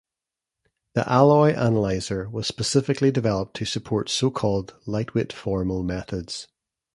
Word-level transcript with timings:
The 0.95 1.07
Alloy 1.07 1.51
Analyzer 1.53 2.27
was 2.27 2.47
specifically 2.47 3.11
developed 3.11 3.55
to 3.57 3.65
support 3.65 4.09
so-called 4.09 4.73
"lightweight 4.87 5.31
formal 5.31 5.83
methods". 5.83 6.47